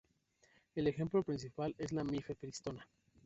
[0.73, 2.89] El ejemplo principal es la mifepristona.